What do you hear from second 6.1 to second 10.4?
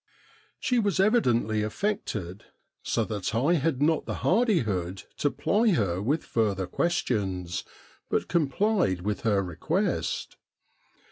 further questions, but complied with her request.